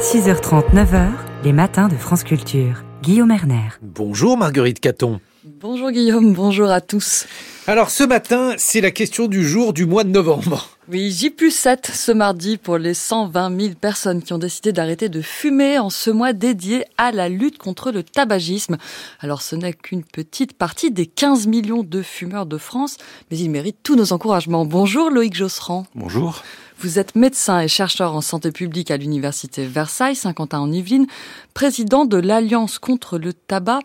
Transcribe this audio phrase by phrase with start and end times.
[0.00, 1.10] 6h30, 9h,
[1.44, 2.84] les matins de France Culture.
[3.02, 3.68] Guillaume Erner.
[3.82, 5.20] Bonjour Marguerite Caton.
[5.44, 7.26] Bonjour Guillaume, bonjour à tous.
[7.66, 10.70] Alors ce matin, c'est la question du jour du mois de novembre.
[10.90, 15.10] Oui, J plus 7 ce mardi pour les 120 000 personnes qui ont décidé d'arrêter
[15.10, 18.78] de fumer en ce mois dédié à la lutte contre le tabagisme.
[19.20, 22.96] Alors ce n'est qu'une petite partie des 15 millions de fumeurs de France,
[23.30, 24.64] mais ils méritent tous nos encouragements.
[24.64, 25.84] Bonjour Loïc Josserand.
[25.94, 26.42] Bonjour.
[26.82, 31.06] Vous êtes médecin et chercheur en santé publique à l'université Versailles, Saint-Quentin en Yvelines,
[31.52, 33.80] président de l'Alliance contre le tabac.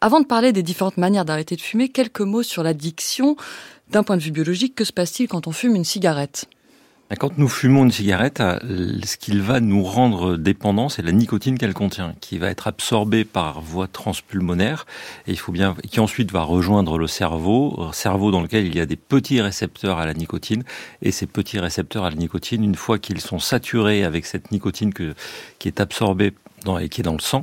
[0.00, 3.36] Avant de parler des différentes manières d'arrêter de fumer, quelques mots sur l'addiction.
[3.90, 6.48] D'un point de vue biologique, que se passe-t-il quand on fume une cigarette?
[7.16, 11.74] Quand nous fumons une cigarette, ce qu'il va nous rendre dépendant, c'est la nicotine qu'elle
[11.74, 14.86] contient, qui va être absorbée par voie transpulmonaire
[15.26, 18.80] et il faut bien, qui ensuite va rejoindre le cerveau, cerveau dans lequel il y
[18.80, 20.62] a des petits récepteurs à la nicotine
[21.02, 24.94] et ces petits récepteurs à la nicotine, une fois qu'ils sont saturés avec cette nicotine
[24.94, 25.14] que,
[25.58, 26.32] qui est absorbée
[26.80, 27.42] et qui est dans le sang,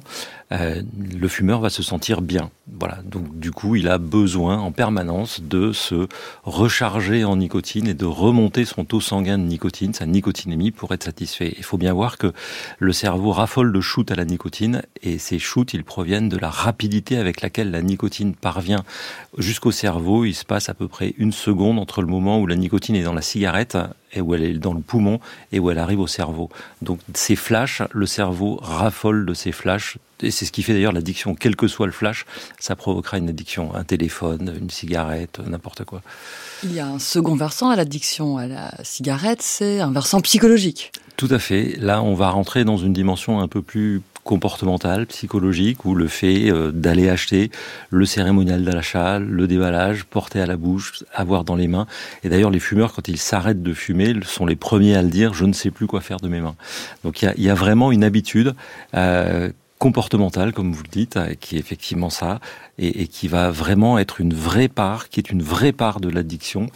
[0.54, 2.52] euh, le fumeur va se sentir bien.
[2.80, 3.00] Voilà.
[3.04, 6.08] Donc du coup, il a besoin en permanence de se
[6.44, 11.04] recharger en nicotine et de remonter son taux sanguin de nicotine, sa nicotinémie, pour être
[11.04, 11.54] satisfait.
[11.58, 12.32] Il faut bien voir que
[12.80, 16.50] le cerveau raffole de shoot à la nicotine et ces shoots, ils proviennent de la
[16.50, 18.84] rapidité avec laquelle la nicotine parvient
[19.38, 20.26] jusqu'au cerveau.
[20.26, 23.04] Il se passe à peu près une seconde entre le moment où la nicotine est
[23.04, 23.78] dans la cigarette
[24.14, 25.20] et où elle est dans le poumon
[25.52, 26.50] et où elle arrive au cerveau.
[26.82, 30.94] Donc ces flashs, le cerveau raffole de ces flashs et c'est ce qui fait d'ailleurs
[30.94, 32.26] l'addiction, quel que soit le flash,
[32.60, 36.02] ça provoquera une addiction, un téléphone, une cigarette, n'importe quoi.
[36.64, 40.92] Il y a un second versant à l'addiction à la cigarette, c'est un versant psychologique.
[41.18, 41.76] Tout à fait.
[41.80, 46.52] Là, on va rentrer dans une dimension un peu plus comportementale, psychologique, où le fait
[46.52, 47.50] euh, d'aller acheter
[47.90, 51.88] le cérémonial d'achat, le déballage, porter à la bouche, avoir dans les mains.
[52.24, 55.34] Et d'ailleurs, les fumeurs, quand ils s'arrêtent de fumer, sont les premiers à le dire,
[55.34, 56.56] je ne sais plus quoi faire de mes mains.
[57.04, 58.54] Donc il y a, vraiment une habitude.
[58.94, 62.40] Euh, comportementale, comme vous le dites, euh, qui est effectivement ça,
[62.78, 66.68] et, qui va vraiment être une vraie part, qui est une vraie part de l'addiction,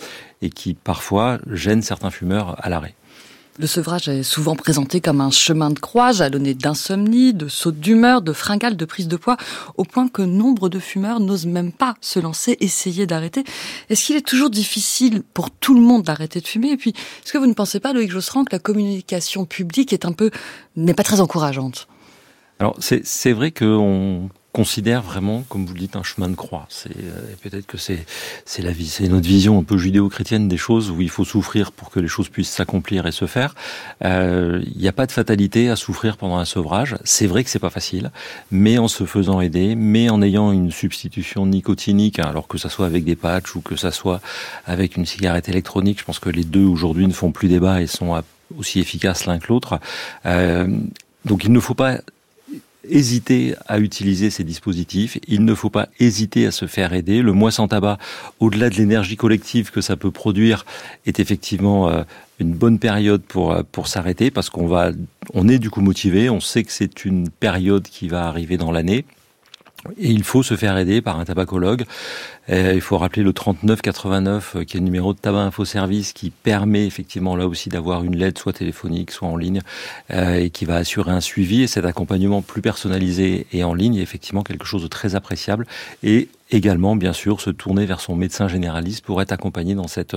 [0.41, 2.95] et qui parfois gêne certains fumeurs à l'arrêt.
[3.61, 8.23] Le sevrage est souvent présenté comme un chemin de croix, jalonné d'insomnie, de sautes d'humeur,
[8.23, 9.37] de fringales, de prise de poids,
[9.77, 13.43] au point que nombre de fumeurs n'osent même pas se lancer, essayer d'arrêter.
[13.91, 16.71] Est-ce qu'il est toujours difficile pour tout le monde d'arrêter de fumer?
[16.71, 16.89] Et puis,
[17.23, 19.95] est-ce que vous ne pensez pas, Loïc Josserand, que la communication publique
[20.75, 21.87] n'est pas très encourageante?
[22.57, 26.65] Alors c'est vrai qu'on considère vraiment, comme vous le dites, un chemin de croix.
[26.69, 28.05] C'est euh, peut-être que c'est
[28.45, 31.71] c'est la vie, c'est notre vision un peu judéo-chrétienne des choses où il faut souffrir
[31.71, 33.55] pour que les choses puissent s'accomplir et se faire.
[34.03, 36.97] Euh, il n'y a pas de fatalité à souffrir pendant un sevrage.
[37.05, 38.11] C'est vrai que c'est pas facile,
[38.51, 42.67] mais en se faisant aider, mais en ayant une substitution nicotinique, hein, alors que ça
[42.67, 44.21] soit avec des patchs ou que ça soit
[44.65, 47.87] avec une cigarette électronique, je pense que les deux aujourd'hui ne font plus débat et
[47.87, 48.21] sont
[48.57, 49.79] aussi efficaces l'un que l'autre.
[50.25, 50.67] Euh,
[51.25, 51.99] donc il ne faut pas
[52.89, 55.17] hésiter à utiliser ces dispositifs.
[55.27, 57.21] Il ne faut pas hésiter à se faire aider.
[57.21, 57.97] Le mois sans tabac,
[58.39, 60.65] au-delà de l'énergie collective que ça peut produire,
[61.05, 62.03] est effectivement euh,
[62.39, 64.91] une bonne période pour euh, pour s'arrêter parce qu'on va,
[65.33, 66.29] on est du coup motivé.
[66.29, 69.05] On sait que c'est une période qui va arriver dans l'année.
[69.97, 71.85] Et il faut se faire aider par un tabacologue.
[72.49, 76.29] il faut rappeler le 3989, euh, qui est le numéro de tabac info service, qui
[76.29, 79.61] permet effectivement là aussi d'avoir une lettre soit téléphonique, soit en ligne,
[80.11, 81.63] euh, et qui va assurer un suivi.
[81.63, 85.65] Et cet accompagnement plus personnalisé et en ligne est effectivement quelque chose de très appréciable.
[86.03, 90.15] Et également, bien sûr, se tourner vers son médecin généraliste pour être accompagné dans cette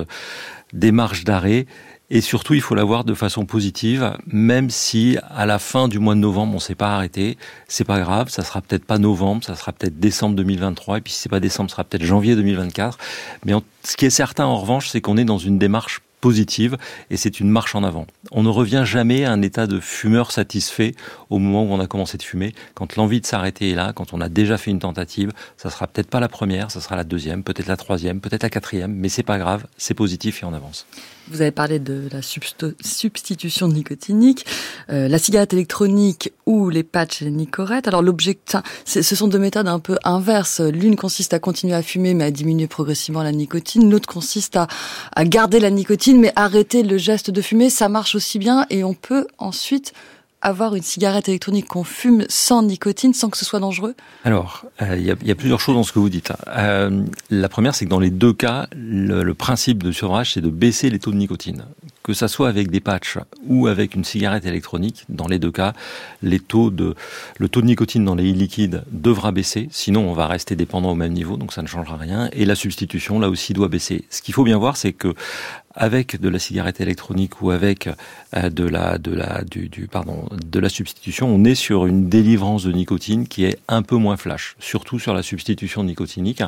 [0.72, 1.66] démarche d'arrêt
[2.14, 5.98] et surtout, il faut la voir de façon positive, même si à la fin du
[5.98, 7.36] mois de novembre, on s'est pas arrêté.
[7.66, 11.12] C'est pas grave, ça sera peut-être pas novembre, ça sera peut-être décembre 2023, et puis
[11.12, 12.98] si c'est pas décembre, ça sera peut-être janvier 2024.
[13.44, 16.02] Mais ce qui est certain, en revanche, c'est qu'on est dans une démarche
[17.10, 18.06] et c'est une marche en avant.
[18.30, 20.94] On ne revient jamais à un état de fumeur satisfait
[21.30, 22.54] au moment où on a commencé de fumer.
[22.74, 25.86] Quand l'envie de s'arrêter est là, quand on a déjà fait une tentative, ça sera
[25.86, 29.08] peut-être pas la première, ça sera la deuxième, peut-être la troisième, peut-être la quatrième, mais
[29.08, 30.86] c'est pas grave, c'est positif et on avance.
[31.28, 34.44] Vous avez parlé de la substitution nicotinique,
[34.90, 37.88] euh, la cigarette électronique ou les patchs et les nicorettes.
[37.88, 40.60] Alors l'objectif, ce sont deux méthodes un peu inverses.
[40.60, 43.90] L'une consiste à continuer à fumer mais à diminuer progressivement la nicotine.
[43.90, 47.70] L'autre consiste à garder la nicotine mais arrêter le geste de fumer.
[47.70, 49.92] Ça marche aussi bien et on peut ensuite
[50.44, 53.94] avoir une cigarette électronique qu'on fume sans nicotine, sans que ce soit dangereux
[54.24, 56.32] Alors, euh, il y, a, plusieurs choses dans ce que vous dites.
[56.48, 60.42] Euh, la première, c'est que dans les deux cas, le, le principe de sevrage, c'est
[60.42, 61.64] de baisser les taux de nicotine.
[62.04, 65.72] Que ça soit avec des patchs ou avec une cigarette électronique, dans les deux cas,
[66.22, 66.94] le taux de
[67.62, 71.54] nicotine dans les liquides devra baisser, sinon on va rester dépendant au même niveau, donc
[71.54, 72.28] ça ne changera rien.
[72.32, 74.04] Et la substitution, là aussi, doit baisser.
[74.10, 75.14] Ce qu'il faut bien voir, c'est que
[75.74, 77.88] avec de la cigarette électronique ou avec
[78.36, 83.96] euh, de la substitution, on est sur une délivrance de nicotine qui est un peu
[83.96, 86.42] moins flash, surtout sur la substitution nicotinique,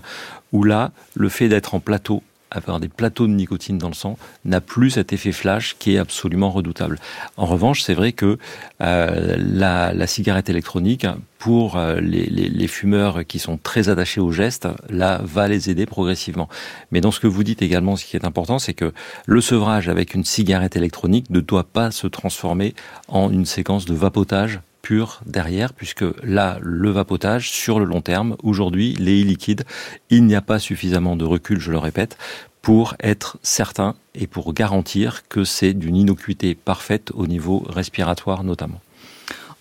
[0.52, 4.18] où là, le fait d'être en plateau avoir des plateaux de nicotine dans le sang
[4.44, 6.98] n'a plus cet effet flash qui est absolument redoutable.
[7.36, 8.38] En revanche, c'est vrai que
[8.80, 11.06] euh, la, cigarette électronique,
[11.38, 15.70] pour euh, les, les, les, fumeurs qui sont très attachés au geste, là, va les
[15.70, 16.48] aider progressivement.
[16.92, 18.92] Mais dans ce que vous dites également, ce qui est important, c'est que
[19.26, 22.74] le sevrage avec une cigarette électronique ne doit pas se transformer
[23.08, 24.60] en une séquence de vapotage
[25.26, 29.64] derrière, puisque là, le vapotage, sur le long terme, aujourd'hui, les liquides,
[30.10, 32.16] il n'y a pas suffisamment de recul, je le répète,
[32.62, 38.80] pour être certain et pour garantir que c'est d'une innocuité parfaite au niveau respiratoire notamment.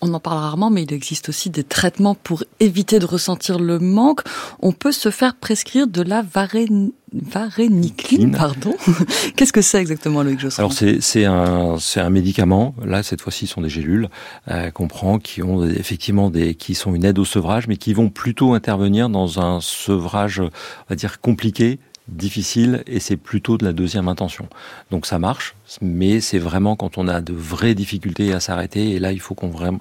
[0.08, 3.80] On en parle rarement, mais il existe aussi des traitements pour éviter de ressentir le
[3.80, 4.22] manque.
[4.62, 8.76] On peut se faire prescrire de la varénicline, pardon.
[9.36, 12.76] Qu'est-ce que c'est exactement, Loïc Josserand Alors c'est c'est un c'est un médicament.
[12.86, 14.10] Là, cette fois-ci, ce sont des gélules
[14.52, 17.96] euh, qu'on prend, qui ont effectivement des qui sont une aide au sevrage, mais qui
[17.96, 20.52] vont plutôt intervenir dans un sevrage, on
[20.88, 24.48] va dire compliqué, difficile et c'est plutôt de la deuxième intention.
[24.92, 29.00] Donc ça marche, mais c'est vraiment quand on a de vraies difficultés à s'arrêter et
[29.00, 29.80] là il faut qu'on vraiment,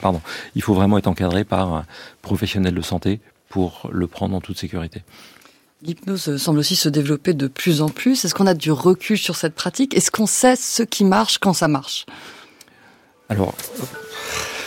[0.00, 0.20] pardon,
[0.54, 1.86] il faut vraiment être encadré par un
[2.22, 5.02] professionnel de santé pour le prendre en toute sécurité.
[5.82, 8.24] L'hypnose semble aussi se développer de plus en plus.
[8.24, 9.94] Est-ce qu'on a du recul sur cette pratique?
[9.94, 12.06] Est-ce qu'on sait ce qui marche quand ça marche?
[13.28, 13.54] Alors,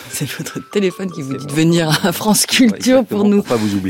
[0.11, 3.43] c'est votre téléphone qui vous dit de venir à France Culture pour nous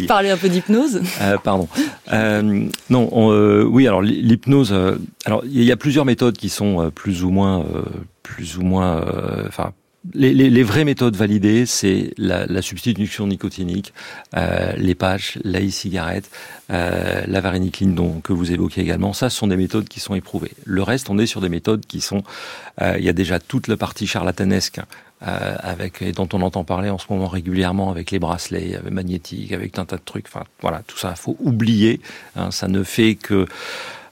[0.08, 1.02] parler un peu d'hypnose.
[1.22, 1.68] Euh, pardon.
[2.12, 3.88] Euh, non, euh, oui.
[3.88, 4.72] Alors l'hypnose.
[4.72, 4.96] Euh,
[5.26, 7.66] alors il y a plusieurs méthodes qui sont euh, plus ou moins,
[8.24, 9.04] plus ou moins,
[9.48, 9.74] enfin
[10.14, 13.94] les, les, les, vraies méthodes validées, c'est la, la, substitution nicotinique,
[14.36, 16.30] euh, les patchs, la e-cigarette,
[16.72, 19.14] euh, la varénicline dont, que vous évoquez également.
[19.14, 20.52] Ça, ce sont des méthodes qui sont éprouvées.
[20.66, 22.24] Le reste, on est sur des méthodes qui sont...
[22.82, 24.80] Euh, il y a déjà toute la partie charlatanesque
[25.28, 28.94] euh, avec et dont on entend parler en ce moment régulièrement avec les bracelets avec
[28.94, 30.28] magnétiques, avec un tas de trucs.
[30.28, 32.00] Enfin, voilà, tout ça, faut oublier.
[32.36, 33.46] Hein, ça ne fait que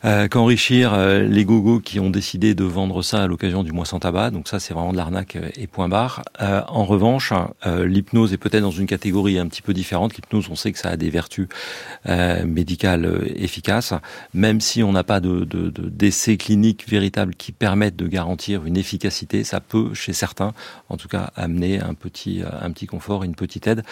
[0.06, 3.86] euh, qu'enrichir euh, les gogos qui ont décidé de vendre ça à l'occasion du mois
[3.86, 4.32] sans tabac.
[4.32, 6.24] Donc ça, c'est vraiment de l'arnaque euh, et point barre.
[6.42, 7.34] Euh, en revanche,
[7.66, 10.16] l'hypnose est peut-être dans une catégorie un petit peu différente.
[10.16, 11.48] L'hypnose, on sait que ça a des vertus
[12.46, 13.94] médicales efficaces,
[14.34, 18.66] même si on n'a pas de, de, de, d'essais cliniques véritables qui permettent de garantir
[18.66, 20.54] une efficacité, ça peut, chez certains,
[20.90, 23.84] en tout cas, amener un petit, un petit confort, une petite aide.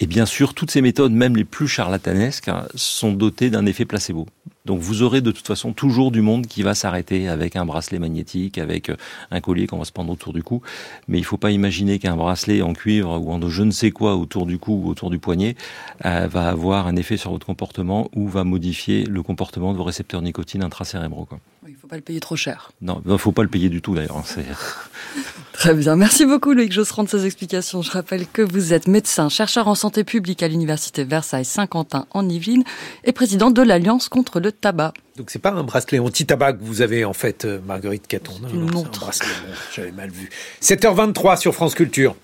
[0.00, 3.84] Et bien sûr, toutes ces méthodes, même les plus charlatanesques, hein, sont dotées d'un effet
[3.84, 4.26] placebo.
[4.68, 7.98] Donc vous aurez de toute façon toujours du monde qui va s'arrêter avec un bracelet
[7.98, 8.96] magnétique, avec euh,
[9.30, 10.60] un collier qu'on va se prendre autour du cou.
[11.08, 13.90] Mais il ne faut pas imaginer qu'un bracelet en cuivre ou en je ne sais
[13.90, 15.56] quoi autour du cou ou autour du poignet
[16.04, 19.84] euh, va avoir un effet sur votre comportement ou va modifier le comportement de vos
[19.84, 21.24] récepteurs nicotine intracérébraux.
[21.24, 21.40] Quoi.
[21.66, 22.70] Il ne faut pas le payer trop cher.
[22.82, 24.22] Non, il ne faut pas le payer du tout d'ailleurs.
[25.58, 25.96] Très bien.
[25.96, 27.82] Merci beaucoup Loïc Josserand de ces explications.
[27.82, 32.62] Je rappelle que vous êtes médecin, chercheur en santé publique à l'université Versailles-Saint-Quentin en Yvelines
[33.02, 34.92] et président de l'Alliance contre le tabac.
[35.16, 38.34] Donc c'est pas un bracelet anti-tabac que vous avez en fait, euh, Marguerite Caton.
[38.40, 39.28] Non, non, c'est un bracelet,
[39.74, 40.30] j'avais mal vu.
[40.62, 42.14] 7h23 sur France Culture.